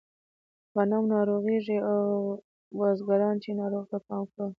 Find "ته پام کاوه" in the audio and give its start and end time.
3.91-4.47